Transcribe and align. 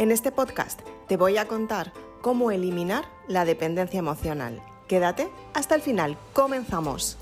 En 0.00 0.10
este 0.12 0.32
podcast 0.32 0.80
te 1.08 1.18
voy 1.18 1.36
a 1.36 1.46
contar 1.46 1.92
cómo 2.22 2.50
eliminar 2.52 3.04
la 3.28 3.44
dependencia 3.44 3.98
emocional. 3.98 4.62
Quédate 4.88 5.28
hasta 5.52 5.74
el 5.74 5.82
final. 5.82 6.16
Comenzamos. 6.32 7.18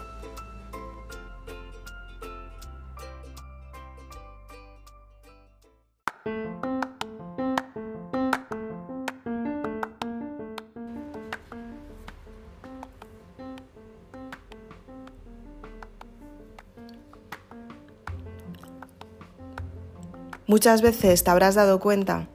Muchas 20.47 20.81
veces 20.81 21.25
te 21.25 21.31
habrás 21.33 21.57
dado 21.57 21.81
cuenta 21.81 22.29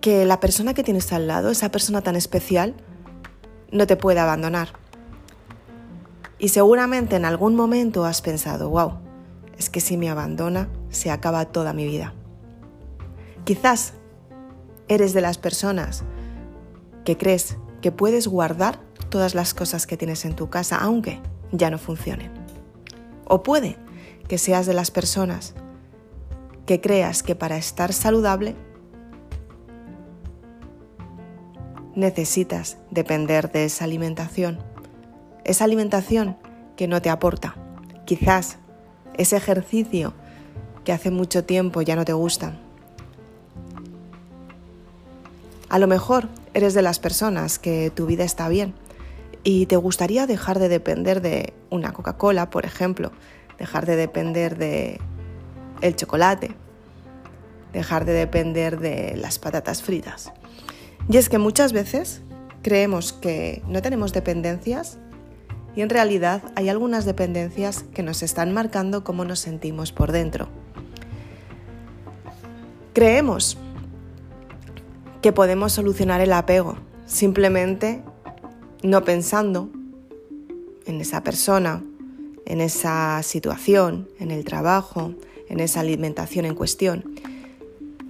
que 0.00 0.24
la 0.24 0.40
persona 0.40 0.74
que 0.74 0.82
tienes 0.82 1.12
al 1.12 1.26
lado, 1.26 1.50
esa 1.50 1.70
persona 1.70 2.00
tan 2.00 2.16
especial, 2.16 2.74
no 3.70 3.86
te 3.86 3.96
puede 3.96 4.20
abandonar. 4.20 4.70
Y 6.38 6.48
seguramente 6.48 7.16
en 7.16 7.24
algún 7.24 7.54
momento 7.54 8.04
has 8.04 8.22
pensado, 8.22 8.70
wow, 8.70 8.94
es 9.58 9.68
que 9.68 9.80
si 9.80 9.96
me 9.96 10.08
abandona, 10.08 10.68
se 10.88 11.10
acaba 11.10 11.44
toda 11.44 11.74
mi 11.74 11.84
vida. 11.84 12.14
Quizás 13.44 13.92
eres 14.88 15.12
de 15.12 15.20
las 15.20 15.36
personas 15.36 16.02
que 17.04 17.18
crees 17.18 17.58
que 17.82 17.92
puedes 17.92 18.26
guardar 18.26 18.80
todas 19.10 19.34
las 19.34 19.52
cosas 19.54 19.86
que 19.86 19.96
tienes 19.96 20.24
en 20.24 20.34
tu 20.34 20.48
casa, 20.48 20.76
aunque 20.76 21.20
ya 21.52 21.70
no 21.70 21.78
funcionen. 21.78 22.32
O 23.26 23.42
puede 23.42 23.76
que 24.28 24.38
seas 24.38 24.66
de 24.66 24.74
las 24.74 24.90
personas 24.90 25.54
que 26.64 26.80
creas 26.80 27.22
que 27.22 27.34
para 27.34 27.56
estar 27.56 27.92
saludable 27.92 28.54
necesitas 32.00 32.78
depender 32.90 33.52
de 33.52 33.64
esa 33.64 33.84
alimentación. 33.84 34.58
Esa 35.44 35.64
alimentación 35.64 36.36
que 36.76 36.88
no 36.88 37.00
te 37.00 37.10
aporta. 37.10 37.54
Quizás 38.06 38.56
ese 39.14 39.36
ejercicio 39.36 40.14
que 40.84 40.92
hace 40.92 41.10
mucho 41.10 41.44
tiempo 41.44 41.82
ya 41.82 41.94
no 41.94 42.04
te 42.04 42.12
gusta. 42.12 42.58
A 45.68 45.78
lo 45.78 45.86
mejor 45.86 46.28
eres 46.52 46.74
de 46.74 46.82
las 46.82 46.98
personas 46.98 47.58
que 47.58 47.92
tu 47.94 48.06
vida 48.06 48.24
está 48.24 48.48
bien 48.48 48.74
y 49.44 49.66
te 49.66 49.76
gustaría 49.76 50.26
dejar 50.26 50.58
de 50.58 50.68
depender 50.68 51.20
de 51.20 51.54
una 51.70 51.92
Coca-Cola, 51.92 52.50
por 52.50 52.66
ejemplo, 52.66 53.12
dejar 53.58 53.86
de 53.86 53.96
depender 53.96 54.58
de 54.58 55.00
el 55.80 55.96
chocolate, 55.96 56.56
dejar 57.72 58.04
de 58.04 58.12
depender 58.12 58.80
de 58.80 59.16
las 59.16 59.38
patatas 59.38 59.82
fritas. 59.82 60.32
Y 61.08 61.16
es 61.16 61.28
que 61.28 61.38
muchas 61.38 61.72
veces 61.72 62.22
creemos 62.62 63.12
que 63.12 63.62
no 63.66 63.82
tenemos 63.82 64.12
dependencias 64.12 64.98
y 65.74 65.82
en 65.82 65.90
realidad 65.90 66.42
hay 66.56 66.68
algunas 66.68 67.04
dependencias 67.04 67.84
que 67.94 68.02
nos 68.02 68.22
están 68.22 68.52
marcando 68.52 69.04
cómo 69.04 69.24
nos 69.24 69.38
sentimos 69.40 69.92
por 69.92 70.12
dentro. 70.12 70.48
Creemos 72.92 73.56
que 75.22 75.32
podemos 75.32 75.72
solucionar 75.72 76.20
el 76.20 76.32
apego 76.32 76.76
simplemente 77.06 78.02
no 78.82 79.04
pensando 79.04 79.68
en 80.86 81.00
esa 81.00 81.22
persona, 81.22 81.82
en 82.46 82.60
esa 82.60 83.22
situación, 83.22 84.08
en 84.18 84.30
el 84.30 84.44
trabajo, 84.44 85.14
en 85.48 85.60
esa 85.60 85.80
alimentación 85.80 86.46
en 86.46 86.54
cuestión. 86.54 87.04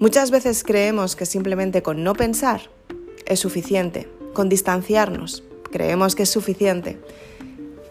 Muchas 0.00 0.32
veces 0.32 0.64
creemos 0.64 1.14
que 1.14 1.26
simplemente 1.26 1.82
con 1.82 2.02
no 2.02 2.14
pensar 2.14 2.62
es 3.26 3.38
suficiente, 3.38 4.08
con 4.32 4.48
distanciarnos 4.48 5.44
creemos 5.70 6.14
que 6.14 6.24
es 6.24 6.30
suficiente. 6.30 6.98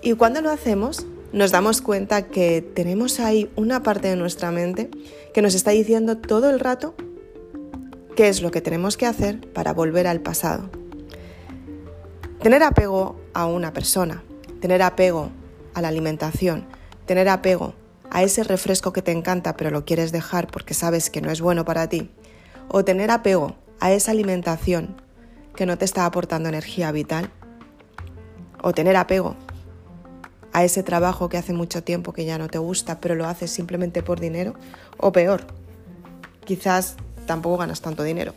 Y 0.02 0.14
cuando 0.14 0.42
lo 0.42 0.50
hacemos, 0.50 1.06
nos 1.32 1.52
damos 1.52 1.82
cuenta 1.82 2.28
que 2.28 2.62
tenemos 2.62 3.20
ahí 3.20 3.50
una 3.56 3.84
parte 3.84 4.08
de 4.08 4.16
nuestra 4.16 4.52
mente 4.52 4.90
que 5.34 5.42
nos 5.42 5.56
está 5.56 5.72
diciendo 5.72 6.18
todo 6.18 6.50
el 6.50 6.60
rato 6.60 6.96
qué 8.16 8.28
es 8.28 8.42
lo 8.42 8.52
que 8.52 8.62
tenemos 8.62 8.98
que 8.98 9.06
hacer 9.06 9.40
para 9.54 9.74
volver 9.74 10.08
al 10.08 10.20
pasado. 10.20 10.70
Tener 12.42 12.64
apego 12.64 13.20
a 13.34 13.46
una 13.46 13.72
persona, 13.72 14.24
tener 14.62 14.82
apego 14.82 15.30
a 15.74 15.82
la 15.82 15.90
alimentación, 15.90 16.66
tener 17.06 17.30
apego 17.30 17.76
a 18.12 18.24
ese 18.24 18.44
refresco 18.44 18.94
que 18.94 19.02
te 19.02 19.12
encanta 19.12 19.56
pero 19.56 19.72
lo 19.72 19.86
quieres 19.86 20.12
dejar 20.12 20.48
porque 20.48 20.74
sabes 20.74 21.10
que 21.10 21.22
no 21.22 21.32
es 21.32 21.42
bueno 21.42 21.66
para 21.66 21.88
ti, 21.88 22.10
o 22.68 22.84
tener 22.84 23.12
apego 23.12 23.56
a 23.80 23.92
esa 23.92 24.12
alimentación 24.12 24.96
que 25.56 25.66
no 25.66 25.78
te 25.78 25.86
está 25.86 26.06
aportando 26.06 26.50
energía 26.50 26.92
vital, 26.92 27.32
o 28.62 28.74
tener 28.74 28.96
apego 28.96 29.36
a 30.52 30.64
ese 30.64 30.84
trabajo 30.84 31.30
que 31.30 31.38
hace 31.38 31.54
mucho 31.54 31.84
tiempo 31.84 32.14
que 32.14 32.26
ya 32.26 32.38
no 32.38 32.48
te 32.48 32.58
gusta 32.58 33.00
pero 33.00 33.16
lo 33.16 33.26
haces 33.28 33.52
simplemente 33.52 34.04
por 34.04 34.20
dinero, 34.20 34.56
o 34.98 35.12
peor, 35.12 35.46
quizás 36.46 36.96
tampoco 37.26 37.58
ganas 37.58 37.82
tanto 37.82 38.04
dinero 38.04 38.34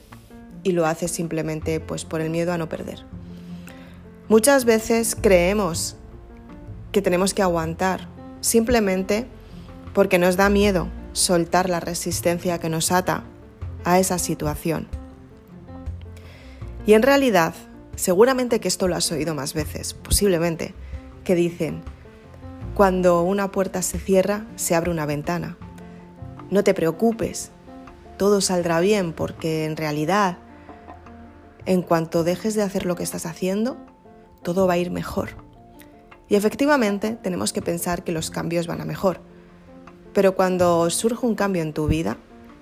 y 0.63 0.73
lo 0.73 0.87
haces 0.87 1.11
simplemente 1.11 1.81
pues 1.81 2.05
por 2.05 2.21
el 2.21 2.31
miedo 2.31 2.53
a 2.53 2.59
no 2.59 2.69
perder. 2.69 3.05
Muchas 4.29 4.65
veces 4.65 5.17
creemos 5.21 5.97
que 6.93 7.03
tenemos 7.03 7.35
que 7.35 7.43
aguantar 7.43 8.09
simplemente 8.41 9.27
porque 9.93 10.19
nos 10.19 10.37
da 10.37 10.49
miedo 10.49 10.89
soltar 11.13 11.69
la 11.69 11.81
resistencia 11.81 12.59
que 12.59 12.69
nos 12.69 12.93
ata 12.93 13.25
a 13.85 13.99
esa 13.99 14.19
situación. 14.19 14.89
Y 16.87 16.95
en 16.95 17.03
realidad, 17.03 17.55
seguramente 17.95 18.61
que 18.61 18.69
esto 18.69 18.89
lo 18.89 18.97
has 18.97 19.11
oído 19.13 19.35
más 19.35 19.55
veces, 19.55 19.95
posiblemente, 19.95 20.75
que 21.25 21.35
dicen, 21.35 21.83
cuando 22.75 23.23
una 23.23 23.53
puerta 23.53 23.83
se 23.83 23.99
cierra, 23.99 24.47
se 24.57 24.75
abre 24.75 24.91
una 24.91 25.07
ventana. 25.07 25.57
No 26.51 26.65
te 26.65 26.75
preocupes, 26.75 27.51
todo 28.17 28.41
saldrá 28.41 28.81
bien 28.81 29.13
porque 29.13 29.65
en 29.65 29.77
realidad, 29.77 30.39
en 31.67 31.83
cuanto 31.83 32.25
dejes 32.25 32.55
de 32.55 32.63
hacer 32.63 32.87
lo 32.87 32.97
que 32.97 33.03
estás 33.03 33.27
haciendo, 33.27 33.77
todo 34.43 34.67
va 34.67 34.75
a 34.75 34.79
ir 34.79 34.91
mejor. 34.91 35.31
Y 36.29 36.35
efectivamente 36.35 37.19
tenemos 37.23 37.53
que 37.53 37.63
pensar 37.63 38.05
que 38.05 38.13
los 38.13 38.31
cambios 38.31 38.67
van 38.67 38.81
a 38.81 38.85
mejor 38.85 39.21
pero 40.13 40.35
cuando 40.35 40.89
surge 40.91 41.27
un 41.27 41.35
cambio 41.35 41.63
en 41.63 41.73
tu 41.73 41.87
vida, 41.87 42.17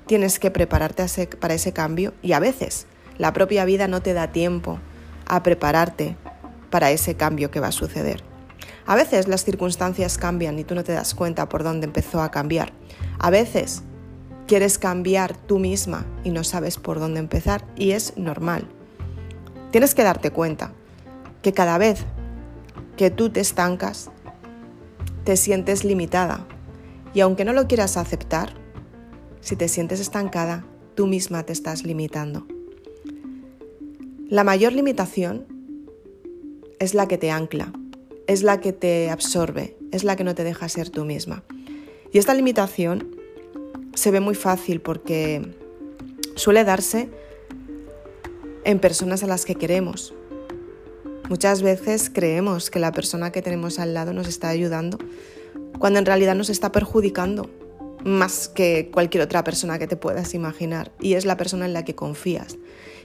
tienes 0.06 0.38
que 0.38 0.50
prepararte 0.50 1.06
para 1.38 1.54
ese 1.54 1.72
cambio 1.72 2.14
y 2.22 2.32
a 2.32 2.40
veces 2.40 2.86
la 3.18 3.32
propia 3.32 3.64
vida 3.64 3.88
no 3.88 4.02
te 4.02 4.12
da 4.12 4.32
tiempo 4.32 4.78
a 5.26 5.42
prepararte 5.42 6.16
para 6.70 6.90
ese 6.90 7.16
cambio 7.16 7.50
que 7.50 7.60
va 7.60 7.68
a 7.68 7.72
suceder. 7.72 8.22
A 8.86 8.96
veces 8.96 9.28
las 9.28 9.44
circunstancias 9.44 10.18
cambian 10.18 10.58
y 10.58 10.64
tú 10.64 10.74
no 10.74 10.84
te 10.84 10.92
das 10.92 11.14
cuenta 11.14 11.48
por 11.48 11.62
dónde 11.62 11.86
empezó 11.86 12.22
a 12.22 12.30
cambiar. 12.30 12.72
A 13.18 13.30
veces 13.30 13.82
quieres 14.46 14.78
cambiar 14.78 15.36
tú 15.36 15.58
misma 15.58 16.06
y 16.24 16.30
no 16.30 16.42
sabes 16.42 16.76
por 16.76 16.98
dónde 16.98 17.20
empezar 17.20 17.64
y 17.76 17.92
es 17.92 18.16
normal. 18.16 18.64
Tienes 19.70 19.94
que 19.94 20.02
darte 20.02 20.32
cuenta 20.32 20.72
que 21.42 21.52
cada 21.52 21.78
vez 21.78 22.04
que 22.96 23.10
tú 23.10 23.30
te 23.30 23.40
estancas, 23.40 24.10
te 25.24 25.36
sientes 25.36 25.84
limitada, 25.84 26.46
y 27.14 27.20
aunque 27.20 27.44
no 27.44 27.52
lo 27.52 27.66
quieras 27.66 27.96
aceptar, 27.96 28.54
si 29.40 29.56
te 29.56 29.68
sientes 29.68 30.00
estancada, 30.00 30.64
tú 30.94 31.06
misma 31.06 31.44
te 31.44 31.52
estás 31.52 31.84
limitando. 31.84 32.46
La 34.28 34.44
mayor 34.44 34.72
limitación 34.72 35.46
es 36.78 36.94
la 36.94 37.08
que 37.08 37.18
te 37.18 37.30
ancla, 37.30 37.72
es 38.26 38.42
la 38.42 38.60
que 38.60 38.72
te 38.72 39.10
absorbe, 39.10 39.76
es 39.90 40.04
la 40.04 40.16
que 40.16 40.24
no 40.24 40.34
te 40.34 40.44
deja 40.44 40.68
ser 40.68 40.90
tú 40.90 41.04
misma. 41.04 41.42
Y 42.12 42.18
esta 42.18 42.34
limitación 42.34 43.16
se 43.94 44.10
ve 44.10 44.20
muy 44.20 44.34
fácil 44.34 44.80
porque 44.80 45.54
suele 46.36 46.64
darse 46.64 47.08
en 48.64 48.78
personas 48.78 49.22
a 49.22 49.26
las 49.26 49.44
que 49.44 49.56
queremos. 49.56 50.14
Muchas 51.28 51.62
veces 51.62 52.10
creemos 52.12 52.70
que 52.70 52.78
la 52.78 52.92
persona 52.92 53.30
que 53.30 53.42
tenemos 53.42 53.78
al 53.78 53.94
lado 53.94 54.12
nos 54.12 54.28
está 54.28 54.48
ayudando, 54.48 54.98
cuando 55.80 55.98
en 55.98 56.06
realidad 56.06 56.36
nos 56.36 56.50
está 56.50 56.70
perjudicando 56.70 57.50
más 58.04 58.48
que 58.48 58.90
cualquier 58.92 59.24
otra 59.24 59.42
persona 59.42 59.78
que 59.78 59.86
te 59.86 59.96
puedas 59.96 60.34
imaginar 60.34 60.92
y 61.00 61.14
es 61.14 61.24
la 61.24 61.36
persona 61.36 61.64
en 61.64 61.72
la 61.72 61.84
que 61.84 61.94
confías. 61.94 62.58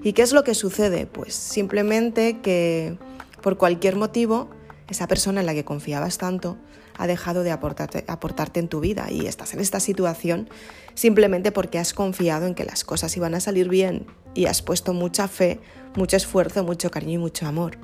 ¿Y 0.04 0.14
qué 0.14 0.22
es 0.22 0.34
lo 0.34 0.44
que 0.44 0.54
sucede? 0.54 1.08
Pues 1.08 1.34
simplemente 1.34 2.42
que 2.42 2.98
por 3.42 3.58
cualquier 3.58 3.96
motivo 3.96 4.50
esa 4.90 5.08
persona 5.08 5.40
en 5.40 5.46
la 5.46 5.54
que 5.54 5.64
confiabas 5.64 6.18
tanto 6.18 6.58
ha 6.98 7.08
dejado 7.08 7.44
de 7.44 7.52
aportarte, 7.52 8.04
aportarte 8.08 8.60
en 8.60 8.68
tu 8.68 8.82
vida 8.82 9.08
y 9.10 9.26
estás 9.26 9.54
en 9.54 9.62
esta 9.62 9.80
situación 9.80 10.50
simplemente 10.96 11.54
porque 11.54 11.80
has 11.80 11.94
confiado 11.94 12.46
en 12.46 12.56
que 12.56 12.66
las 12.66 12.84
cosas 12.84 13.16
iban 13.16 13.36
a 13.36 13.40
salir 13.40 13.70
bien 13.70 14.06
y 14.34 14.48
has 14.48 14.62
puesto 14.62 14.94
mucha 14.94 15.30
fe, 15.30 15.62
mucho 15.96 16.18
esfuerzo, 16.18 16.64
mucho 16.66 16.92
cariño 16.92 17.14
y 17.14 17.18
mucho 17.20 17.48
amor. 17.48 17.78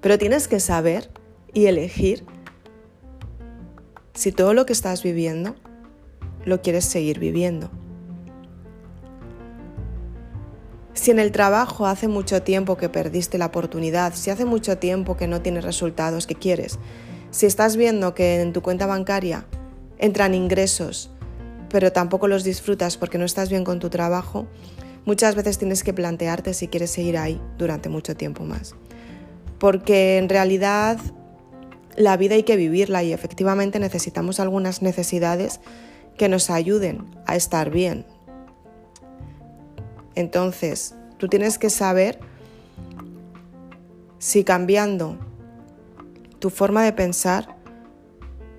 Pero 0.00 0.18
tienes 0.18 0.48
que 0.48 0.58
saber 0.58 1.10
y 1.54 1.66
elegir 1.66 2.24
si 4.14 4.32
todo 4.32 4.54
lo 4.54 4.66
que 4.66 4.72
estás 4.72 5.02
viviendo 5.02 5.54
lo 6.44 6.62
quieres 6.62 6.84
seguir 6.84 7.18
viviendo. 7.18 7.70
Si 10.94 11.10
en 11.10 11.18
el 11.18 11.32
trabajo 11.32 11.86
hace 11.86 12.06
mucho 12.06 12.42
tiempo 12.42 12.76
que 12.76 12.88
perdiste 12.88 13.38
la 13.38 13.46
oportunidad, 13.46 14.14
si 14.14 14.30
hace 14.30 14.44
mucho 14.44 14.78
tiempo 14.78 15.16
que 15.16 15.26
no 15.26 15.40
tienes 15.40 15.64
resultados 15.64 16.26
que 16.26 16.34
quieres, 16.34 16.78
si 17.30 17.46
estás 17.46 17.76
viendo 17.76 18.14
que 18.14 18.42
en 18.42 18.52
tu 18.52 18.60
cuenta 18.60 18.86
bancaria 18.86 19.46
entran 19.98 20.34
ingresos, 20.34 21.10
pero 21.70 21.92
tampoco 21.92 22.28
los 22.28 22.44
disfrutas 22.44 22.98
porque 22.98 23.18
no 23.18 23.24
estás 23.24 23.48
bien 23.48 23.64
con 23.64 23.78
tu 23.78 23.88
trabajo, 23.88 24.46
muchas 25.06 25.34
veces 25.34 25.58
tienes 25.58 25.82
que 25.82 25.94
plantearte 25.94 26.52
si 26.52 26.68
quieres 26.68 26.90
seguir 26.90 27.16
ahí 27.16 27.40
durante 27.56 27.88
mucho 27.88 28.14
tiempo 28.14 28.44
más. 28.44 28.74
Porque 29.58 30.18
en 30.18 30.28
realidad 30.28 30.98
la 31.96 32.16
vida 32.16 32.34
hay 32.34 32.42
que 32.42 32.56
vivirla 32.56 33.02
y 33.02 33.12
efectivamente 33.12 33.78
necesitamos 33.78 34.40
algunas 34.40 34.82
necesidades 34.82 35.60
que 36.16 36.28
nos 36.28 36.50
ayuden 36.50 37.10
a 37.26 37.36
estar 37.36 37.70
bien. 37.70 38.06
Entonces, 40.14 40.94
tú 41.18 41.28
tienes 41.28 41.58
que 41.58 41.70
saber 41.70 42.18
si 44.18 44.44
cambiando 44.44 45.18
tu 46.38 46.50
forma 46.50 46.84
de 46.84 46.92
pensar 46.92 47.56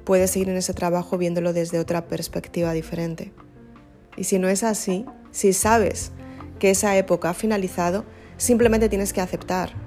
puedes 0.03 0.31
seguir 0.31 0.49
en 0.49 0.57
ese 0.57 0.73
trabajo 0.73 1.17
viéndolo 1.17 1.53
desde 1.53 1.79
otra 1.79 2.07
perspectiva 2.07 2.73
diferente. 2.73 3.31
Y 4.17 4.25
si 4.25 4.39
no 4.39 4.49
es 4.49 4.63
así, 4.63 5.05
si 5.31 5.53
sabes 5.53 6.11
que 6.59 6.69
esa 6.69 6.97
época 6.97 7.29
ha 7.29 7.33
finalizado, 7.33 8.05
simplemente 8.37 8.89
tienes 8.89 9.13
que 9.13 9.21
aceptar 9.21 9.82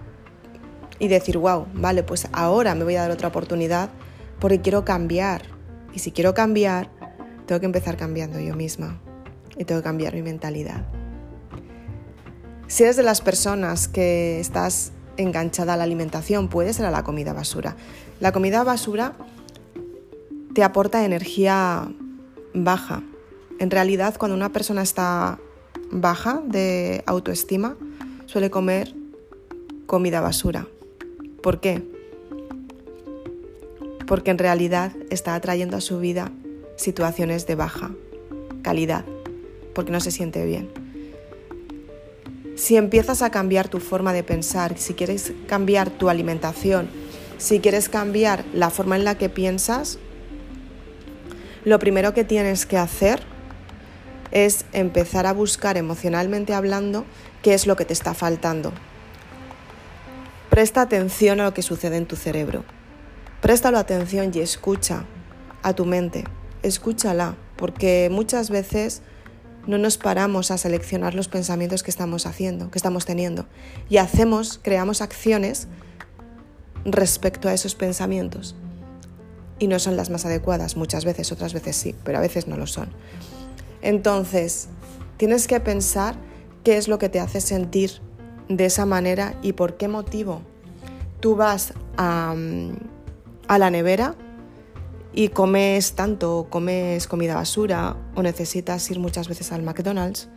y 0.99 1.09
decir, 1.09 1.39
wow, 1.39 1.67
vale, 1.75 2.03
pues 2.03 2.29
ahora 2.33 2.75
me 2.75 2.85
voy 2.85 2.97
a 2.97 3.03
dar 3.03 3.11
otra 3.11 3.29
oportunidad 3.29 3.91
porque 4.41 4.61
quiero 4.61 4.85
cambiar. 4.85 5.43
Y 5.93 5.99
si 5.99 6.13
quiero 6.13 6.35
cambiar, 6.35 6.91
tengo 7.47 7.61
que 7.61 7.67
empezar 7.67 7.97
cambiando 7.97 8.41
yo 8.41 8.55
misma 8.55 9.01
y 9.57 9.65
tengo 9.65 9.81
que 9.81 9.85
cambiar 9.85 10.15
mi 10.15 10.23
mentalidad. 10.23 10.85
Si 12.67 12.83
eres 12.83 12.97
de 12.97 13.03
las 13.03 13.21
personas 13.21 13.89
que 13.89 14.41
estás 14.41 14.93
enganchada 15.17 15.75
a 15.75 15.77
la 15.77 15.85
alimentación, 15.85 16.49
puede 16.49 16.73
ser 16.73 16.87
a 16.87 16.91
la 16.91 17.05
comida 17.05 17.33
basura. 17.33 17.77
La 18.21 18.33
comida 18.33 18.65
basura 18.65 19.15
te 20.55 20.65
aporta 20.65 21.05
energía 21.05 21.89
baja. 22.55 23.03
En 23.59 23.71
realidad, 23.71 24.17
cuando 24.19 24.37
una 24.37 24.53
persona 24.53 24.83
está 24.83 25.39
baja 25.91 26.43
de 26.45 27.05
autoestima, 27.07 27.77
suele 28.27 28.51
comer 28.51 28.95
comida 29.87 30.21
basura. 30.21 30.67
¿Por 31.47 31.61
qué? 31.61 31.81
Porque 34.09 34.33
en 34.33 34.39
realidad 34.39 34.91
está 35.11 35.37
atrayendo 35.37 35.77
a 35.77 35.81
su 35.81 36.01
vida 36.01 36.33
situaciones 36.75 37.47
de 37.47 37.55
baja 37.55 37.93
calidad, 38.63 39.05
porque 39.73 39.93
no 39.93 40.01
se 40.01 40.11
siente 40.11 40.45
bien. 40.45 40.69
Si 42.57 42.77
empiezas 42.77 43.23
a 43.23 43.31
cambiar 43.31 43.69
tu 43.69 43.79
forma 43.79 44.13
de 44.13 44.25
pensar, 44.25 44.77
si 44.77 44.95
quieres 44.95 45.35
cambiar 45.47 45.89
tu 45.89 46.09
alimentación, 46.09 46.89
si 47.39 47.61
quieres 47.61 47.89
cambiar 47.89 48.45
la 48.53 48.71
forma 48.71 48.97
en 48.97 49.05
la 49.05 49.17
que 49.17 49.29
piensas, 49.29 50.01
lo 51.65 51.79
primero 51.79 52.13
que 52.13 52.25
tienes 52.25 52.67
que 52.67 52.77
hacer 52.77 53.21
es 54.33 54.65
empezar 54.73 55.27
a 55.27 55.33
buscar 55.33 55.77
emocionalmente 55.77 56.55
hablando 56.55 57.05
qué 57.45 57.55
es 57.55 57.69
lo 57.69 57.77
que 57.77 57.85
te 57.85 57.93
está 57.93 58.15
faltando. 58.15 58.73
Presta 60.57 60.81
atención 60.81 61.39
a 61.41 61.45
lo 61.45 61.53
que 61.53 61.61
sucede 61.61 61.99
en 61.99 62.07
tu 62.07 62.17
cerebro. 62.17 62.65
Préstalo 63.43 63.77
atención 63.77 64.31
y 64.33 64.39
escucha 64.39 65.05
a 65.63 65.75
tu 65.75 65.85
mente. 65.85 66.25
Escúchala, 66.63 67.37
porque 67.57 68.09
muchas 68.11 68.49
veces 68.49 69.03
no 69.67 69.77
nos 69.77 69.99
paramos 69.99 70.51
a 70.51 70.57
seleccionar 70.57 71.15
los 71.15 71.29
pensamientos 71.29 71.83
que 71.83 71.91
estamos 71.91 72.25
haciendo, 72.25 72.71
que 72.71 72.79
estamos 72.79 73.05
teniendo. 73.05 73.45
Y 73.91 73.99
hacemos, 73.99 74.59
creamos 74.63 75.03
acciones 75.03 75.69
respecto 76.87 77.51
a 77.51 77.53
esos 77.53 77.75
pensamientos. 77.75 78.57
Y 79.59 79.67
no 79.67 79.79
son 79.79 79.99
las 79.99 80.09
más 80.09 80.25
adecuadas, 80.25 80.75
muchas 80.75 81.05
veces, 81.05 81.33
otras 81.33 81.53
veces 81.53 81.77
sí, 81.77 81.95
pero 82.03 82.17
a 82.17 82.23
veces 82.23 82.47
no 82.47 82.57
lo 82.57 82.67
son. 82.67 82.89
Entonces, 83.83 84.69
tienes 85.19 85.49
que 85.49 85.61
pensar 85.61 86.15
qué 86.65 86.79
es 86.79 86.89
lo 86.89 86.99
que 86.99 87.11
te 87.11 87.21
hace 87.21 87.43
sentir 87.43 88.01
de 88.49 88.67
esa 88.67 88.87
manera 88.87 89.35
y 89.43 89.53
por 89.53 89.77
qué 89.77 89.89
motivo 89.89 90.43
tú 91.21 91.37
vas 91.37 91.75
a, 91.97 92.35
la 93.49 93.71
nevera 93.71 94.15
y 95.13 95.29
comes 95.31 95.95
tanto, 95.95 96.47
comes 96.51 97.07
comida 97.07 97.35
basura 97.35 97.97
o 98.15 98.23
necesitas 98.23 98.91
ir 98.91 98.99
muchas 98.99 99.29
veces 99.29 99.51
al 99.53 99.63
McDonald's, 99.63 100.29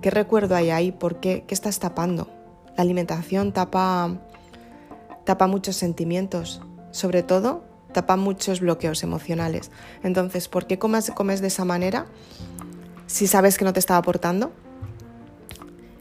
¿qué 0.00 0.10
recuerdo 0.10 0.56
hay 0.56 0.70
ahí? 0.70 0.92
¿Por 0.92 1.20
qué? 1.20 1.44
¿Qué 1.46 1.54
estás 1.54 1.78
tapando? 1.78 2.28
La 2.76 2.82
alimentación 2.82 3.52
tapa, 3.52 4.18
tapa 5.24 5.46
muchos 5.46 5.76
sentimientos, 5.76 6.62
sobre 6.90 7.22
todo 7.22 7.64
tapa 7.92 8.16
muchos 8.16 8.60
bloqueos 8.60 9.02
emocionales. 9.02 9.70
Entonces, 10.02 10.48
¿por 10.48 10.66
qué 10.66 10.78
comes, 10.78 11.10
comes 11.12 11.40
de 11.40 11.46
esa 11.46 11.64
manera 11.64 12.06
si 13.06 13.26
sabes 13.26 13.56
que 13.56 13.64
no 13.64 13.72
te 13.72 13.78
está 13.78 13.96
aportando? 13.96 14.52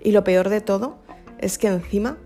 Y 0.01 0.11
lo 0.11 0.23
peor 0.23 0.49
de 0.49 0.59
todo 0.59 0.97
es 1.43 1.57
que 1.57 1.67
encima 1.67 2.17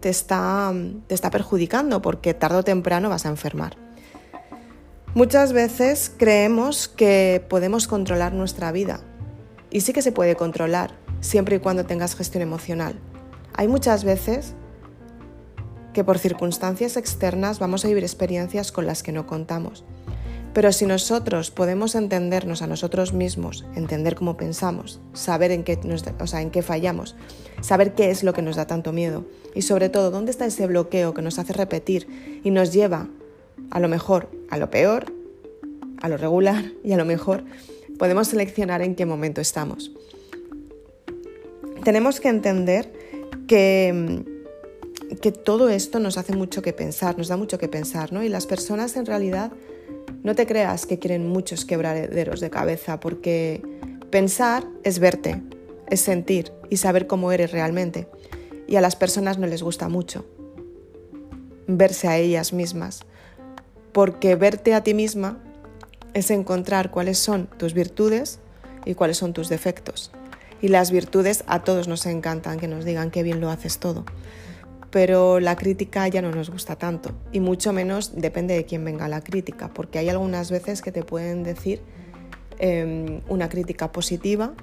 te 0.00 0.08
está, 0.08 0.72
te 1.06 1.14
está 1.14 1.30
perjudicando 1.30 2.02
porque 2.02 2.34
tarde 2.34 2.58
o 2.58 2.62
temprano 2.62 3.08
vas 3.08 3.26
a 3.26 3.30
enfermar. 3.30 3.76
Muchas 5.14 5.52
veces 5.52 6.12
creemos 6.16 6.86
que 6.86 7.44
podemos 7.48 7.88
controlar 7.88 8.34
nuestra 8.34 8.70
vida 8.72 9.00
y 9.70 9.80
sí 9.80 9.92
que 9.92 10.02
se 10.02 10.12
puede 10.12 10.36
controlar 10.36 10.94
siempre 11.20 11.56
y 11.56 11.58
cuando 11.58 11.86
tengas 11.86 12.14
gestión 12.14 12.42
emocional. 12.42 12.98
Hay 13.54 13.68
muchas 13.68 14.04
veces 14.04 14.54
que 15.92 16.04
por 16.04 16.18
circunstancias 16.18 16.96
externas 16.96 17.58
vamos 17.58 17.84
a 17.84 17.88
vivir 17.88 18.04
experiencias 18.04 18.70
con 18.70 18.86
las 18.86 19.02
que 19.02 19.12
no 19.12 19.26
contamos. 19.26 19.84
Pero 20.58 20.72
si 20.72 20.86
nosotros 20.86 21.52
podemos 21.52 21.94
entendernos 21.94 22.62
a 22.62 22.66
nosotros 22.66 23.12
mismos, 23.12 23.64
entender 23.76 24.16
cómo 24.16 24.36
pensamos, 24.36 25.00
saber 25.12 25.52
en 25.52 25.62
qué, 25.62 26.62
fallamos, 26.62 27.14
saber 27.60 27.94
qué 27.94 28.10
es 28.10 28.24
lo 28.24 28.32
que 28.32 28.42
nos 28.42 28.56
da 28.56 28.66
tanto 28.66 28.92
miedo 28.92 29.24
y 29.54 29.62
sobre 29.62 29.88
todo 29.88 30.10
dónde 30.10 30.32
está 30.32 30.46
ese 30.46 30.66
bloqueo 30.66 31.14
que 31.14 31.22
nos 31.22 31.38
hace 31.38 31.52
repetir 31.52 32.40
y 32.42 32.50
nos 32.50 32.72
lleva 32.72 33.06
a 33.70 33.78
lo 33.78 33.86
mejor 33.86 34.30
a 34.50 34.56
lo 34.56 34.68
peor, 34.68 35.12
a 36.02 36.08
lo 36.08 36.16
regular 36.16 36.72
y 36.82 36.90
a 36.90 36.96
lo 36.96 37.04
mejor 37.04 37.44
podemos 37.96 38.26
seleccionar 38.26 38.82
en 38.82 38.96
qué 38.96 39.06
momento 39.06 39.40
estamos. 39.40 39.92
Tenemos 41.84 42.18
que 42.18 42.30
entender 42.30 42.92
que, 43.46 44.24
que 45.22 45.30
todo 45.30 45.68
esto 45.68 46.00
nos 46.00 46.18
hace 46.18 46.34
mucho 46.34 46.62
que 46.62 46.72
pensar, 46.72 47.16
nos 47.16 47.28
da 47.28 47.36
mucho 47.36 47.58
que 47.58 47.68
pensar, 47.68 48.12
¿no? 48.12 48.24
Y 48.24 48.28
las 48.28 48.46
personas 48.46 48.96
en 48.96 49.06
realidad 49.06 49.52
no 50.28 50.34
te 50.34 50.46
creas 50.46 50.84
que 50.84 50.98
quieren 50.98 51.26
muchos 51.26 51.64
quebraderos 51.64 52.40
de 52.40 52.50
cabeza, 52.50 53.00
porque 53.00 53.62
pensar 54.10 54.62
es 54.84 54.98
verte, 54.98 55.40
es 55.88 56.02
sentir 56.02 56.52
y 56.68 56.76
saber 56.76 57.06
cómo 57.06 57.32
eres 57.32 57.50
realmente. 57.50 58.08
Y 58.66 58.76
a 58.76 58.82
las 58.82 58.94
personas 58.94 59.38
no 59.38 59.46
les 59.46 59.62
gusta 59.62 59.88
mucho 59.88 60.26
verse 61.66 62.08
a 62.08 62.18
ellas 62.18 62.52
mismas 62.52 63.06
porque 63.92 64.34
verte 64.34 64.74
a 64.74 64.82
ti 64.82 64.92
misma 64.92 65.38
es 66.12 66.30
encontrar 66.30 66.90
cuáles 66.90 67.18
son 67.18 67.46
tus 67.46 67.72
virtudes 67.72 68.38
y 68.84 68.92
cuáles 68.92 69.16
son 69.16 69.32
tus 69.32 69.48
defectos. 69.48 70.10
Y 70.60 70.68
las 70.68 70.90
virtudes 70.90 71.42
a 71.46 71.64
todos 71.64 71.88
nos 71.88 72.04
encantan 72.04 72.60
que 72.60 72.68
nos 72.68 72.84
digan 72.84 73.10
qué 73.10 73.22
bien 73.22 73.40
lo 73.40 73.48
haces 73.48 73.78
todo. 73.78 74.04
Pero 74.90 75.38
la 75.40 75.56
crítica 75.56 76.08
ya 76.08 76.22
no 76.22 76.30
nos 76.30 76.50
gusta 76.50 76.76
tanto 76.76 77.12
y 77.32 77.40
mucho 77.40 77.72
menos 77.72 78.12
depende 78.16 78.54
de 78.54 78.64
quién 78.64 78.84
venga 78.84 79.08
la 79.08 79.20
crítica, 79.20 79.68
porque 79.68 79.98
hay 79.98 80.08
algunas 80.08 80.50
veces 80.50 80.80
que 80.80 80.92
te 80.92 81.02
pueden 81.02 81.42
decir 81.42 81.82
em, 82.58 83.20
una 83.28 83.48
crítica 83.48 83.92
positiva, 83.92 84.54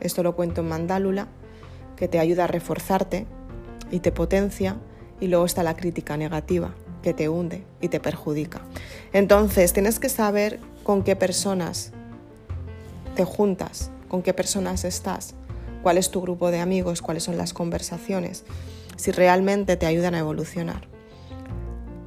esto 0.00 0.22
lo 0.22 0.34
cuento 0.34 0.62
en 0.62 0.68
Mandálula, 0.68 1.28
que 1.96 2.08
te 2.08 2.18
ayuda 2.18 2.44
a 2.44 2.46
reforzarte 2.46 3.26
y 3.90 4.00
te 4.00 4.10
potencia, 4.10 4.76
y 5.20 5.28
luego 5.28 5.44
está 5.44 5.62
la 5.62 5.76
crítica 5.76 6.16
negativa, 6.16 6.74
que 7.02 7.14
te 7.14 7.28
hunde 7.28 7.64
y 7.80 7.88
te 7.88 8.00
perjudica. 8.00 8.62
Entonces, 9.12 9.72
tienes 9.72 9.98
que 10.00 10.08
saber 10.08 10.58
con 10.82 11.04
qué 11.04 11.14
personas 11.14 11.92
te 13.14 13.24
juntas, 13.24 13.90
con 14.08 14.22
qué 14.22 14.32
personas 14.32 14.84
estás, 14.84 15.34
cuál 15.82 15.98
es 15.98 16.10
tu 16.10 16.20
grupo 16.22 16.50
de 16.50 16.60
amigos, 16.60 17.02
cuáles 17.02 17.24
son 17.24 17.36
las 17.36 17.52
conversaciones, 17.52 18.44
si 19.00 19.10
realmente 19.10 19.76
te 19.76 19.86
ayudan 19.86 20.14
a 20.14 20.20
evolucionar. 20.20 20.88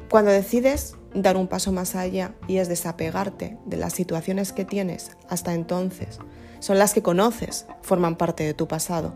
Cuando 0.10 0.32
decides 0.32 0.96
dar 1.14 1.38
un 1.38 1.48
paso 1.48 1.72
más 1.72 1.96
allá 1.96 2.36
y 2.48 2.58
es 2.58 2.70
desapegarte 2.70 3.58
de 3.66 3.78
las 3.78 3.94
situaciones 3.94 4.54
que 4.54 4.64
tienes 4.64 5.12
hasta 5.28 5.54
entonces, 5.54 6.20
son 6.60 6.78
las 6.78 6.94
que 6.94 7.02
conoces, 7.02 7.66
forman 7.82 8.16
parte 8.16 8.44
de 8.44 8.54
tu 8.54 8.68
pasado. 8.68 9.14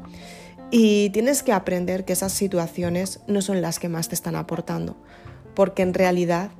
Y 0.69 1.11
tienes 1.11 1.43
que 1.43 1.53
aprender 1.53 2.03
que 2.03 2.13
esas 2.13 2.33
situaciones 2.33 3.21
no 3.27 3.41
son 3.41 3.61
las 3.61 3.79
que 3.79 3.89
más 3.89 4.09
te 4.09 4.15
están 4.15 4.35
aportando, 4.35 4.97
porque 5.53 5.83
en 5.83 5.93
realidad 5.93 6.51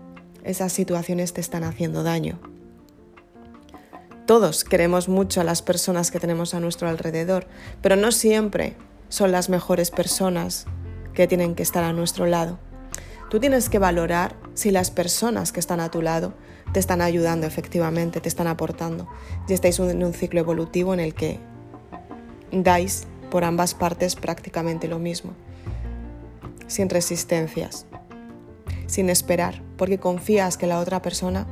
esas 0.44 0.72
situaciones 0.72 1.34
te 1.34 1.42
están 1.42 1.64
haciendo 1.64 2.04
daño. 2.04 2.40
Todos 4.26 4.64
queremos 4.64 5.10
mucho 5.10 5.42
a 5.42 5.44
las 5.44 5.62
personas 5.62 6.12
que 6.12 6.20
tenemos 6.20 6.54
a 6.54 6.60
nuestro 6.60 6.90
alrededor, 6.90 7.48
pero 7.82 7.96
no 7.96 8.12
siempre 8.12 8.76
son 9.10 9.32
las 9.32 9.50
mejores 9.50 9.90
personas 9.90 10.68
que 11.18 11.28
tienen 11.28 11.56
que 11.56 11.64
estar 11.64 11.84
a 11.84 11.94
nuestro 11.94 12.28
lado. 12.28 12.60
Tú 13.32 13.40
tienes 13.40 13.70
que 13.70 13.80
valorar 13.80 14.36
si 14.54 14.70
las 14.70 14.92
personas 14.92 15.52
que 15.52 15.60
están 15.60 15.80
a 15.80 15.90
tu 15.90 16.04
lado 16.04 16.36
te 16.74 16.80
están 16.80 17.02
ayudando 17.02 17.48
efectivamente, 17.48 18.22
te 18.22 18.30
están 18.30 18.46
aportando. 18.46 19.08
Y 19.48 19.54
estáis 19.54 19.80
en 19.80 20.04
un 20.04 20.14
ciclo 20.14 20.40
evolutivo 20.40 20.94
en 20.94 21.00
el 21.00 21.16
que 21.16 21.40
dais 22.52 23.08
por 23.32 23.46
ambas 23.46 23.74
partes 23.74 24.16
prácticamente 24.16 24.88
lo 24.88 25.00
mismo, 25.00 25.34
sin 26.68 26.88
resistencias, 26.88 27.88
sin 28.86 29.10
esperar, 29.10 29.64
porque 29.76 29.98
confías 29.98 30.56
que 30.56 30.68
la 30.68 30.80
otra 30.80 31.02
persona 31.02 31.48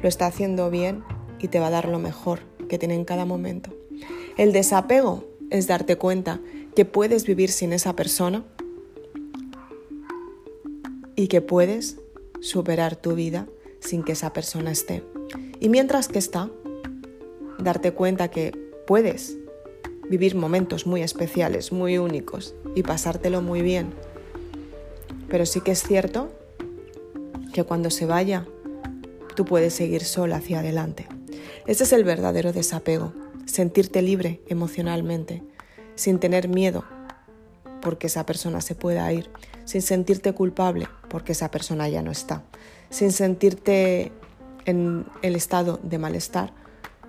lo 0.00 0.08
está 0.08 0.26
haciendo 0.26 0.70
bien 0.70 1.02
y 1.40 1.48
te 1.48 1.58
va 1.58 1.66
a 1.66 1.70
dar 1.70 1.88
lo 1.88 1.98
mejor 1.98 2.42
que 2.68 2.78
tiene 2.78 2.94
en 2.94 3.04
cada 3.04 3.24
momento. 3.24 3.74
El 4.36 4.52
desapego 4.52 5.24
es 5.50 5.66
darte 5.66 5.96
cuenta 5.96 6.38
que 6.76 6.84
puedes 6.84 7.26
vivir 7.26 7.50
sin 7.50 7.72
esa 7.72 7.96
persona 7.96 8.44
y 11.20 11.28
que 11.28 11.42
puedes 11.42 11.98
superar 12.40 12.96
tu 12.96 13.14
vida 13.14 13.46
sin 13.78 14.02
que 14.02 14.12
esa 14.12 14.32
persona 14.32 14.70
esté. 14.70 15.04
Y 15.60 15.68
mientras 15.68 16.08
que 16.08 16.18
está, 16.18 16.48
darte 17.58 17.92
cuenta 17.92 18.30
que 18.30 18.52
puedes 18.86 19.36
vivir 20.08 20.34
momentos 20.34 20.86
muy 20.86 21.02
especiales, 21.02 21.72
muy 21.72 21.98
únicos 21.98 22.54
y 22.74 22.84
pasártelo 22.84 23.42
muy 23.42 23.60
bien. 23.60 23.92
Pero 25.28 25.44
sí 25.44 25.60
que 25.60 25.72
es 25.72 25.82
cierto 25.82 26.32
que 27.52 27.64
cuando 27.64 27.90
se 27.90 28.06
vaya, 28.06 28.46
tú 29.36 29.44
puedes 29.44 29.74
seguir 29.74 30.04
sola 30.04 30.36
hacia 30.36 30.60
adelante. 30.60 31.06
Ese 31.66 31.84
es 31.84 31.92
el 31.92 32.02
verdadero 32.02 32.54
desapego, 32.54 33.12
sentirte 33.44 34.00
libre 34.00 34.40
emocionalmente, 34.48 35.42
sin 35.96 36.18
tener 36.18 36.48
miedo 36.48 36.82
porque 37.80 38.08
esa 38.08 38.26
persona 38.26 38.60
se 38.60 38.74
pueda 38.74 39.12
ir, 39.12 39.30
sin 39.64 39.82
sentirte 39.82 40.32
culpable 40.32 40.88
porque 41.08 41.32
esa 41.32 41.50
persona 41.50 41.88
ya 41.88 42.02
no 42.02 42.10
está, 42.10 42.42
sin 42.90 43.12
sentirte 43.12 44.12
en 44.64 45.06
el 45.22 45.36
estado 45.36 45.80
de 45.82 45.98
malestar 45.98 46.52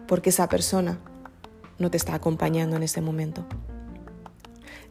porque 0.07 0.29
esa 0.29 0.49
persona 0.49 0.99
no 1.79 1.89
te 1.89 1.97
está 1.97 2.15
acompañando 2.15 2.75
en 2.75 2.83
ese 2.83 3.01
momento. 3.01 3.45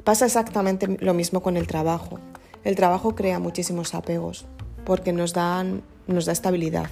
Pasa 0.04 0.26
exactamente 0.26 0.96
lo 1.00 1.14
mismo 1.14 1.42
con 1.42 1.56
el 1.56 1.66
trabajo. 1.66 2.18
El 2.64 2.74
trabajo 2.74 3.14
crea 3.14 3.38
muchísimos 3.38 3.94
apegos 3.94 4.46
porque 4.84 5.12
nos, 5.12 5.32
dan, 5.32 5.82
nos 6.06 6.26
da 6.26 6.32
estabilidad 6.32 6.88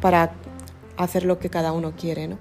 para 0.00 0.32
hacer 0.96 1.24
lo 1.24 1.38
que 1.38 1.50
cada 1.50 1.72
uno 1.72 1.94
quiere. 1.96 2.36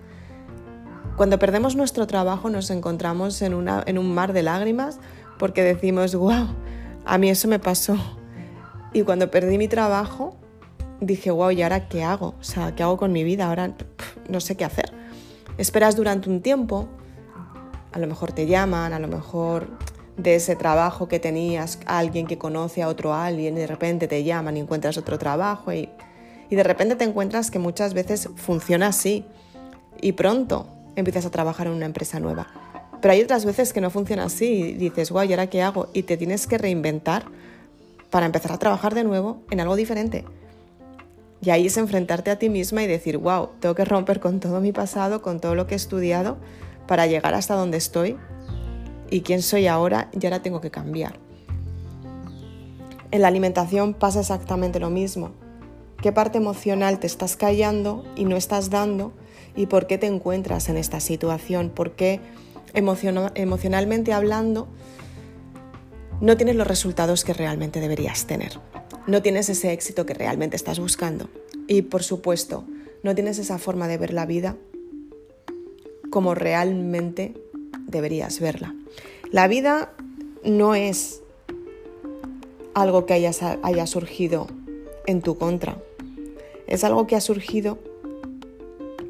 Cuando 1.18 1.40
perdemos 1.40 1.76
nuestro 1.76 2.08
trabajo 2.08 2.50
nos 2.50 2.70
encontramos 2.70 3.42
en, 3.42 3.54
una, 3.54 3.84
en 3.86 3.98
un 3.98 4.14
mar 4.14 4.32
de 4.32 4.44
lágrimas 4.44 5.00
porque 5.40 5.64
decimos, 5.64 6.14
wow, 6.14 6.48
a 7.06 7.18
mí 7.18 7.30
eso 7.30 7.48
me 7.48 7.58
pasó. 7.58 7.98
Y 8.94 9.02
cuando 9.02 9.32
perdí 9.32 9.58
mi 9.58 9.68
trabajo, 9.68 10.38
dije, 11.02 11.32
wow, 11.32 11.50
¿y 11.50 11.64
ahora 11.64 11.88
qué 11.88 12.04
hago? 12.04 12.36
O 12.40 12.44
sea, 12.44 12.76
¿qué 12.76 12.84
hago 12.84 12.98
con 12.98 13.12
mi 13.12 13.24
vida? 13.24 13.48
Ahora 13.48 13.74
no 14.28 14.40
sé 14.40 14.56
qué 14.56 14.66
hacer 14.66 15.00
esperas 15.60 15.98
durante 15.98 16.30
un 16.30 16.42
tiempo, 16.42 16.88
a 17.92 18.00
lo 18.00 18.08
mejor 18.08 18.32
te 18.32 18.48
llaman, 18.48 18.94
a 18.94 19.00
lo 19.00 19.10
mejor 19.10 19.68
de 20.16 20.36
ese 20.36 20.56
trabajo 20.56 21.10
que 21.10 21.20
tenías, 21.20 21.80
alguien 21.86 22.28
que 22.28 22.38
conoce 22.38 22.82
a 22.82 22.88
otro 22.88 23.14
alguien 23.14 23.58
y 23.58 23.60
de 23.60 23.68
repente 23.68 24.08
te 24.08 24.24
llaman 24.24 24.56
y 24.56 24.62
encuentras 24.62 24.98
otro 24.98 25.18
trabajo 25.20 25.74
y, 25.74 25.90
y 26.50 26.56
de 26.56 26.64
repente 26.64 26.96
te 26.96 27.04
encuentras 27.04 27.52
que 27.52 27.60
muchas 27.60 27.94
veces 27.94 28.30
funciona 28.38 28.88
así 28.88 29.26
y 30.02 30.14
pronto 30.14 30.68
empiezas 30.96 31.26
a 31.26 31.30
trabajar 31.30 31.68
en 31.68 31.74
una 31.74 31.86
empresa 31.86 32.22
nueva. 32.22 32.48
Pero 33.02 33.14
hay 33.14 33.22
otras 33.22 33.46
veces 33.46 33.74
que 33.74 33.82
no 33.82 33.90
funciona 33.90 34.26
así 34.26 34.46
y 34.46 34.74
dices, 34.74 35.12
guay, 35.12 35.30
¿y 35.30 35.34
ahora 35.34 35.48
qué 35.48 35.62
hago? 35.62 35.90
Y 35.94 36.04
te 36.04 36.18
tienes 36.18 36.48
que 36.48 36.58
reinventar 36.58 37.26
para 38.10 38.26
empezar 38.26 38.52
a 38.52 38.58
trabajar 38.58 38.96
de 38.96 39.04
nuevo 39.04 39.42
en 39.52 39.60
algo 39.60 39.76
diferente. 39.76 40.26
Y 41.42 41.52
ahí 41.52 41.68
es 41.68 41.78
enfrentarte 41.78 42.32
a 42.32 42.40
ti 42.40 42.50
misma 42.50 42.84
y 42.84 42.88
decir, 42.88 43.18
wow, 43.18 43.50
tengo 43.60 43.76
que 43.76 43.86
romper 43.86 44.20
con 44.20 44.40
todo 44.40 44.60
mi 44.60 44.74
pasado, 44.74 45.22
con 45.22 45.40
todo 45.40 45.56
lo 45.56 45.68
que 45.68 45.76
he 45.76 45.78
estudiado, 45.78 46.38
para 46.88 47.08
llegar 47.08 47.34
hasta 47.34 47.54
donde 47.54 47.78
estoy 47.78 48.18
y 49.10 49.22
quién 49.22 49.42
soy 49.42 49.68
ahora 49.68 50.10
y 50.12 50.26
ahora 50.26 50.42
tengo 50.42 50.60
que 50.60 50.72
cambiar. 50.72 51.20
En 53.12 53.22
la 53.22 53.30
alimentación 53.30 53.94
pasa 53.94 54.20
exactamente 54.20 54.80
lo 54.80 54.90
mismo. 54.90 55.32
¿Qué 56.02 56.12
parte 56.12 56.38
emocional 56.38 57.00
te 57.00 57.08
estás 57.08 57.36
callando 57.36 58.06
y 58.16 58.26
no 58.26 58.36
estás 58.36 58.70
dando? 58.70 59.14
¿Y 59.56 59.66
por 59.66 59.88
qué 59.88 59.98
te 59.98 60.08
encuentras 60.08 60.70
en 60.70 60.78
esta 60.78 61.00
situación? 61.00 61.70
¿Por 61.70 61.92
qué 61.92 62.20
emocionalmente 62.74 64.14
hablando 64.14 64.68
no 66.22 66.36
tienes 66.36 66.56
los 66.56 66.68
resultados 66.68 67.24
que 67.24 67.34
realmente 67.34 67.80
deberías 67.80 68.26
tener? 68.26 68.60
no 69.10 69.24
tienes 69.24 69.50
ese 69.50 69.74
éxito 69.74 70.06
que 70.06 70.14
realmente 70.14 70.56
estás 70.56 70.80
buscando. 70.80 71.30
Y 71.68 71.82
por 71.84 72.04
supuesto, 72.04 72.64
no 73.04 73.16
tienes 73.16 73.40
esa 73.40 73.58
forma 73.58 73.88
de 73.88 73.98
ver 73.98 74.14
la 74.14 74.26
vida 74.26 74.56
como 76.12 76.36
realmente 76.36 77.34
deberías 77.88 78.40
verla. 78.40 78.76
La 79.32 79.48
vida 79.48 79.94
no 80.44 80.76
es 80.76 81.22
algo 82.74 83.06
que 83.06 83.14
haya, 83.14 83.88
surgido 83.88 84.48
en 85.08 85.22
tu 85.22 85.38
contra. 85.38 85.78
Es 86.68 86.84
algo 86.84 87.08
que 87.08 87.16
ha 87.16 87.22
surgido 87.22 87.80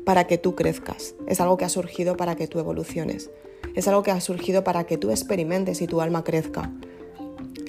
para 0.05 0.27
que 0.27 0.37
tú 0.37 0.55
crezcas. 0.55 1.15
Es 1.27 1.41
algo 1.41 1.57
que 1.57 1.65
ha 1.65 1.69
surgido 1.69 2.15
para 2.15 2.35
que 2.35 2.47
tú 2.47 2.59
evoluciones. 2.59 3.29
Es 3.75 3.87
algo 3.87 4.03
que 4.03 4.11
ha 4.11 4.21
surgido 4.21 4.63
para 4.63 4.85
que 4.85 4.97
tú 4.97 5.11
experimentes 5.11 5.81
y 5.81 5.87
tu 5.87 6.01
alma 6.01 6.23
crezca. 6.23 6.71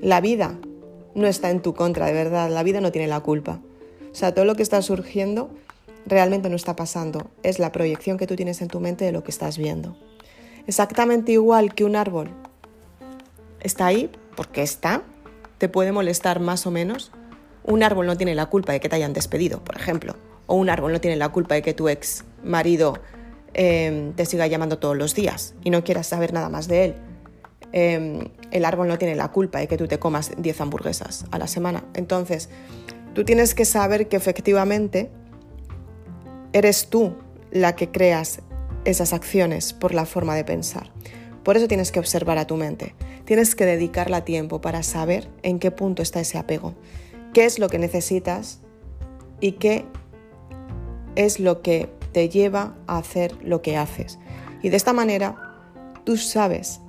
La 0.01 0.21
vida 0.21 0.59
no 1.15 1.27
está 1.27 1.51
en 1.51 1.61
tu 1.61 1.75
contra, 1.75 2.07
de 2.07 2.13
verdad, 2.13 2.51
la 2.51 2.63
vida 2.63 2.81
no 2.81 2.93
tiene 2.93 3.09
la 3.09 3.21
culpa. 3.21 3.61
O 4.13 4.15
sea, 4.15 4.35
todo 4.35 4.45
lo 4.45 4.55
que 4.55 4.63
está 4.63 4.83
surgiendo 4.83 5.51
realmente 6.07 6.49
no 6.49 6.57
está 6.57 6.77
pasando, 6.77 7.31
es 7.43 7.59
la 7.59 7.73
proyección 7.73 8.17
que 8.17 8.27
tú 8.27 8.37
tienes 8.37 8.63
en 8.63 8.69
tu 8.69 8.81
mente 8.81 9.05
de 9.05 9.13
lo 9.13 9.23
que 9.23 9.31
estás 9.31 9.59
viendo. 9.59 9.97
Exactamente 10.67 11.33
igual 11.33 11.75
que 11.75 11.85
un 11.85 11.97
árbol 11.97 12.31
está 13.61 13.87
ahí 13.87 14.11
porque 14.37 14.63
está, 14.63 15.03
te 15.59 15.69
puede 15.69 15.93
molestar 15.93 16.41
más 16.41 16.67
o 16.67 16.71
menos. 16.71 17.13
Un 17.65 17.83
árbol 17.83 18.07
no 18.07 18.17
tiene 18.17 18.35
la 18.35 18.47
culpa 18.47 18.73
de 18.73 18.81
que 18.81 18.89
te 18.89 18.97
hayan 18.97 19.13
despedido, 19.13 19.63
por 19.63 19.77
ejemplo, 19.77 20.17
o 20.47 20.55
un 20.55 20.71
árbol 20.71 20.93
no 20.93 21.01
tiene 21.01 21.17
la 21.17 21.29
culpa 21.29 21.55
de 21.55 21.63
que 21.63 21.75
tu 21.75 21.89
ex 21.89 22.25
marido 22.43 22.95
eh, 23.55 24.13
te 24.17 24.27
siga 24.27 24.47
llamando 24.47 24.79
todos 24.79 24.97
los 24.97 25.15
días 25.15 25.55
y 25.65 25.71
no 25.71 25.85
quieras 25.85 26.07
saber 26.07 26.33
nada 26.33 26.49
más 26.49 26.69
de 26.69 26.85
él 26.85 26.95
Em, 27.73 28.29
el 28.51 28.65
árbol 28.65 28.89
no 28.89 28.99
tiene 28.99 29.15
la 29.15 29.29
culpa 29.29 29.61
de 29.61 29.69
que 29.69 29.77
tú 29.77 29.87
te 29.87 29.99
comas 29.99 30.33
10 30.37 30.61
hamburguesas 30.61 31.25
a 31.31 31.39
la 31.39 31.47
semana. 31.47 31.85
Entonces, 31.95 32.49
tú 33.15 33.25
tienes 33.25 33.55
que 33.55 33.65
saber 33.65 34.09
que 34.09 34.17
efectivamente 34.17 35.11
eres 36.53 36.89
tú 36.89 37.15
la 37.53 37.77
que 37.77 37.91
creas 37.91 38.41
esas 38.85 39.13
acciones 39.13 39.73
por 39.73 39.95
la 39.95 40.05
forma 40.05 40.35
de 40.35 40.45
pensar. 40.45 40.91
Por 41.45 41.57
eso 41.57 41.69
tienes 41.69 41.93
que 41.93 42.01
observar 42.01 42.39
a 42.39 42.47
tu 42.47 42.57
mente. 42.57 42.95
Tienes 43.25 43.55
que 43.55 43.67
dedicarla 43.67 44.25
tiempo 44.25 44.61
para 44.61 44.83
saber 44.83 45.29
en 45.43 45.59
qué 45.59 45.71
punto 45.71 46.03
está 46.03 46.21
ese 46.21 46.39
apego, 46.39 46.75
qué 47.33 47.45
es 47.45 47.59
lo 47.59 47.69
que 47.69 47.79
necesitas 47.79 48.61
y 49.41 49.53
qué 49.53 49.85
es 51.15 51.39
lo 51.39 51.63
que 51.63 51.89
te 52.13 52.29
lleva 52.29 52.75
a 52.87 52.99
hacer 52.99 53.37
lo 53.43 53.63
que 53.63 53.77
haces. 53.77 54.19
Y 54.63 54.69
de 54.69 54.77
esta 54.77 54.93
manera 54.93 55.37
tú 56.05 56.17
sabes 56.17 56.81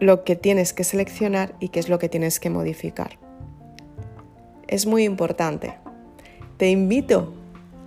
lo 0.00 0.24
que 0.24 0.34
tienes 0.34 0.72
que 0.72 0.84
seleccionar 0.84 1.54
y 1.60 1.68
qué 1.68 1.78
es 1.78 1.88
lo 1.88 1.98
que 1.98 2.08
tienes 2.08 2.40
que 2.40 2.50
modificar. 2.50 3.18
Es 4.66 4.86
muy 4.86 5.04
importante. 5.04 5.74
Te 6.56 6.70
invito 6.70 7.34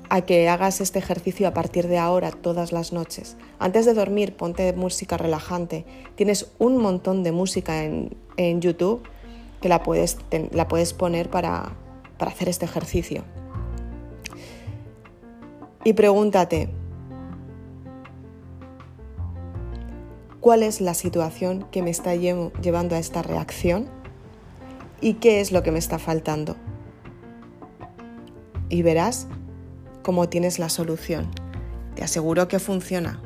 a 0.10 0.22
que 0.22 0.48
hagas 0.48 0.82
este 0.82 1.00
ejercicio 1.00 1.48
a 1.48 1.54
partir 1.54 1.88
de 1.88 1.98
ahora 1.98 2.32
todas 2.32 2.72
las 2.72 2.94
noches. 2.94 3.38
Antes 3.60 3.86
de 3.86 3.94
dormir, 3.94 4.36
ponte 4.36 4.72
música 4.74 5.18
relajante. 5.18 5.86
Tienes 6.16 6.52
un 6.58 6.78
montón 6.78 7.24
de 7.24 7.32
música 7.32 7.84
en, 7.84 8.16
YouTube 8.62 9.04
que 9.62 9.70
la 9.70 9.84
puedes, 9.84 10.18
la 10.52 10.68
puedes 10.68 10.94
poner 10.94 11.30
para, 11.30 11.74
para 12.18 12.32
hacer 12.32 12.50
este 12.50 12.66
ejercicio. 12.66 13.24
Y 15.86 15.94
pregúntate, 15.94 16.68
cuál 20.46 20.64
es 20.64 20.82
la 20.82 20.94
situación 20.96 21.68
que 21.72 21.84
me 21.84 21.92
está 21.92 22.16
llevando 22.16 22.96
a 22.96 23.00
esta 23.00 23.22
reacción 23.22 23.88
y 25.00 25.16
qué 25.16 25.42
es 25.42 25.52
lo 25.52 25.62
que 25.64 25.72
me 25.72 25.78
está 25.78 26.00
faltando. 26.00 26.56
Y 28.70 28.82
verás 28.82 29.28
cómo 30.02 30.28
tienes 30.28 30.58
la 30.58 30.70
solución. 30.70 31.30
Te 31.96 32.04
aseguro 32.04 32.48
que 32.48 32.60
funciona. 32.60 33.22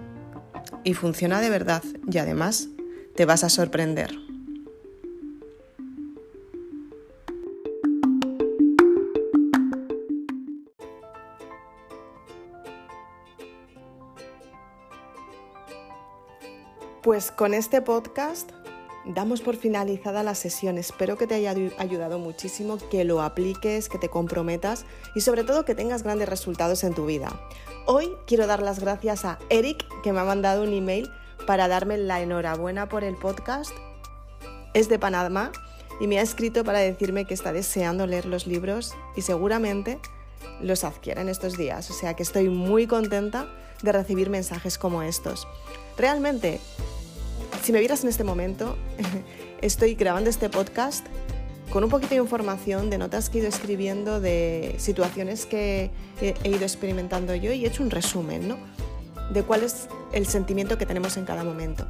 Y 0.83 0.95
funciona 0.95 1.39
de 1.39 1.49
verdad 1.49 1.83
y 2.11 2.17
además 2.17 2.67
te 3.15 3.23
vas 3.23 3.45
a 3.45 3.49
sorprender. 3.49 4.28
Pues 17.01 17.31
con 17.31 17.53
este 17.53 17.81
podcast 17.81 18.51
damos 19.05 19.39
por 19.39 19.55
finalizada 19.55 20.21
la 20.21 20.35
sesión. 20.35 20.77
Espero 20.77 21.17
que 21.17 21.27
te 21.27 21.35
haya 21.35 21.55
ayudado 21.77 22.19
muchísimo, 22.19 22.77
que 22.91 23.05
lo 23.05 23.21
apliques, 23.21 23.87
que 23.87 23.97
te 23.97 24.09
comprometas 24.09 24.85
y 25.15 25.21
sobre 25.21 25.45
todo 25.45 25.63
que 25.63 25.75
tengas 25.75 26.03
grandes 26.03 26.27
resultados 26.27 26.83
en 26.83 26.93
tu 26.93 27.05
vida. 27.05 27.39
Hoy 27.85 28.09
quiero 28.27 28.47
dar 28.47 28.61
las 28.61 28.79
gracias 28.79 29.23
a 29.23 29.39
Eric 29.49 29.85
que 30.03 30.11
me 30.11 30.19
ha 30.19 30.25
mandado 30.25 30.63
un 30.63 30.73
email 30.73 31.09
para 31.47 31.69
darme 31.69 31.97
la 31.97 32.19
enhorabuena 32.21 32.89
por 32.89 33.05
el 33.05 33.15
podcast. 33.15 33.71
Es 34.73 34.89
de 34.89 34.99
Panamá 34.99 35.53
y 36.01 36.07
me 36.07 36.19
ha 36.19 36.21
escrito 36.21 36.65
para 36.65 36.79
decirme 36.79 37.23
que 37.23 37.33
está 37.33 37.53
deseando 37.53 38.07
leer 38.07 38.25
los 38.25 38.45
libros 38.45 38.93
y 39.15 39.21
seguramente 39.21 39.99
los 40.59 40.83
adquiera 40.83 41.21
en 41.21 41.29
estos 41.29 41.57
días. 41.57 41.89
O 41.89 41.93
sea 41.93 42.13
que 42.15 42.23
estoy 42.23 42.49
muy 42.49 42.87
contenta 42.87 43.47
de 43.81 43.93
recibir 43.93 44.29
mensajes 44.29 44.77
como 44.77 45.01
estos. 45.01 45.47
Realmente, 45.97 46.61
si 47.69 47.73
me 47.73 47.81
vieras 47.81 48.01
en 48.01 48.09
este 48.09 48.23
momento, 48.23 48.75
estoy 49.61 49.93
grabando 49.93 50.31
este 50.31 50.49
podcast 50.49 51.05
con 51.69 51.83
un 51.83 51.91
poquito 51.91 52.15
de 52.15 52.21
información 52.21 52.89
de 52.89 52.97
notas 52.97 53.29
que 53.29 53.37
he 53.37 53.41
ido 53.41 53.47
escribiendo 53.47 54.19
de 54.19 54.73
situaciones 54.79 55.45
que 55.45 55.91
he 56.19 56.49
ido 56.49 56.63
experimentando 56.63 57.35
yo 57.35 57.53
y 57.53 57.63
he 57.63 57.67
hecho 57.67 57.83
un 57.83 57.91
resumen, 57.91 58.47
¿no? 58.47 58.57
De 59.31 59.43
cuál 59.43 59.61
es 59.61 59.87
el 60.13 60.25
sentimiento 60.25 60.79
que 60.79 60.87
tenemos 60.87 61.15
en 61.17 61.25
cada 61.25 61.43
momento. 61.43 61.85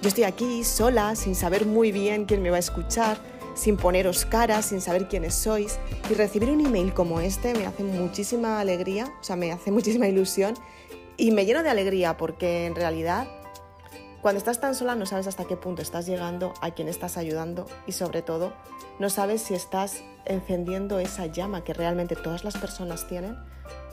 Yo 0.00 0.08
estoy 0.08 0.24
aquí 0.24 0.64
sola, 0.64 1.14
sin 1.16 1.34
saber 1.34 1.66
muy 1.66 1.92
bien 1.92 2.24
quién 2.24 2.40
me 2.40 2.48
va 2.48 2.56
a 2.56 2.60
escuchar, 2.60 3.18
sin 3.54 3.76
poneros 3.76 4.24
cara, 4.24 4.62
sin 4.62 4.80
saber 4.80 5.06
quiénes 5.06 5.34
sois. 5.34 5.78
Y 6.10 6.14
recibir 6.14 6.48
un 6.48 6.64
email 6.64 6.94
como 6.94 7.20
este 7.20 7.52
me 7.52 7.66
hace 7.66 7.84
muchísima 7.84 8.58
alegría, 8.58 9.12
o 9.20 9.22
sea, 9.22 9.36
me 9.36 9.52
hace 9.52 9.70
muchísima 9.70 10.08
ilusión 10.08 10.54
y 11.18 11.30
me 11.30 11.44
lleno 11.44 11.62
de 11.62 11.68
alegría 11.68 12.16
porque 12.16 12.64
en 12.64 12.74
realidad 12.74 13.28
cuando 14.22 14.38
estás 14.38 14.60
tan 14.60 14.74
sola 14.74 14.94
no 14.94 15.06
sabes 15.06 15.26
hasta 15.26 15.46
qué 15.46 15.56
punto 15.56 15.80
estás 15.80 16.06
llegando, 16.06 16.52
a 16.60 16.72
quién 16.72 16.88
estás 16.88 17.16
ayudando 17.16 17.66
y 17.86 17.92
sobre 17.92 18.20
todo 18.20 18.52
no 18.98 19.08
sabes 19.08 19.40
si 19.40 19.54
estás 19.54 20.02
encendiendo 20.26 20.98
esa 20.98 21.26
llama 21.26 21.64
que 21.64 21.72
realmente 21.72 22.16
todas 22.16 22.44
las 22.44 22.58
personas 22.58 23.06
tienen. 23.08 23.38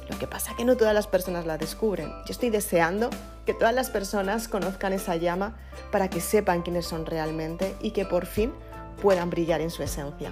Lo 0.09 0.17
que 0.19 0.27
pasa 0.27 0.51
es 0.51 0.57
que 0.57 0.65
no 0.65 0.75
todas 0.75 0.93
las 0.93 1.07
personas 1.07 1.45
la 1.45 1.57
descubren. 1.57 2.09
Yo 2.25 2.31
estoy 2.31 2.49
deseando 2.49 3.09
que 3.45 3.53
todas 3.53 3.73
las 3.73 3.89
personas 3.89 4.47
conozcan 4.49 4.93
esa 4.93 5.15
llama 5.15 5.57
para 5.91 6.09
que 6.09 6.19
sepan 6.19 6.61
quiénes 6.61 6.85
son 6.85 7.05
realmente 7.05 7.75
y 7.81 7.91
que 7.91 8.05
por 8.05 8.25
fin 8.25 8.53
puedan 9.01 9.29
brillar 9.29 9.61
en 9.61 9.69
su 9.69 9.83
esencia. 9.83 10.31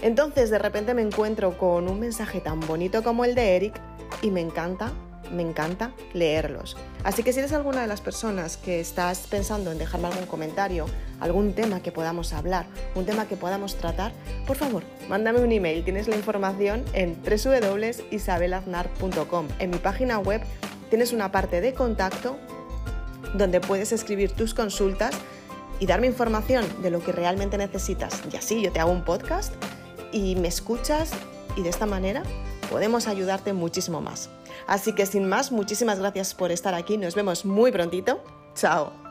Entonces 0.00 0.48
de 0.48 0.58
repente 0.58 0.94
me 0.94 1.02
encuentro 1.02 1.58
con 1.58 1.88
un 1.88 2.00
mensaje 2.00 2.40
tan 2.40 2.60
bonito 2.60 3.02
como 3.02 3.24
el 3.26 3.34
de 3.34 3.56
Eric 3.56 3.80
y 4.22 4.30
me 4.30 4.40
encanta 4.40 4.92
me 5.30 5.42
encanta 5.42 5.92
leerlos. 6.14 6.76
Así 7.04 7.22
que 7.22 7.32
si 7.32 7.38
eres 7.38 7.52
alguna 7.52 7.82
de 7.82 7.86
las 7.86 8.00
personas 8.00 8.56
que 8.56 8.80
estás 8.80 9.28
pensando 9.28 9.70
en 9.70 9.78
dejarme 9.78 10.08
algún 10.08 10.26
comentario, 10.26 10.86
algún 11.20 11.54
tema 11.54 11.80
que 11.80 11.92
podamos 11.92 12.32
hablar, 12.32 12.66
un 12.94 13.06
tema 13.06 13.26
que 13.26 13.36
podamos 13.36 13.76
tratar, 13.76 14.12
por 14.46 14.56
favor, 14.56 14.82
mándame 15.08 15.40
un 15.40 15.52
email. 15.52 15.84
Tienes 15.84 16.08
la 16.08 16.16
información 16.16 16.84
en 16.92 17.16
www.isabelaznar.com. 17.22 19.48
En 19.58 19.70
mi 19.70 19.78
página 19.78 20.18
web 20.18 20.42
tienes 20.90 21.12
una 21.12 21.30
parte 21.30 21.60
de 21.60 21.72
contacto 21.72 22.36
donde 23.34 23.60
puedes 23.60 23.92
escribir 23.92 24.32
tus 24.32 24.54
consultas 24.54 25.14
y 25.80 25.86
darme 25.86 26.08
información 26.08 26.64
de 26.82 26.90
lo 26.90 27.04
que 27.04 27.12
realmente 27.12 27.58
necesitas. 27.58 28.22
Y 28.32 28.36
así 28.36 28.60
yo 28.62 28.72
te 28.72 28.80
hago 28.80 28.90
un 28.90 29.04
podcast 29.04 29.52
y 30.12 30.34
me 30.36 30.48
escuchas 30.48 31.10
y 31.56 31.62
de 31.62 31.68
esta 31.68 31.86
manera 31.86 32.22
podemos 32.70 33.06
ayudarte 33.06 33.52
muchísimo 33.52 34.00
más. 34.00 34.30
Así 34.66 34.94
que 34.94 35.06
sin 35.06 35.28
más, 35.28 35.52
muchísimas 35.52 35.98
gracias 35.98 36.34
por 36.34 36.52
estar 36.52 36.74
aquí. 36.74 36.96
Nos 36.98 37.14
vemos 37.14 37.44
muy 37.44 37.72
prontito. 37.72 38.22
Chao. 38.54 39.07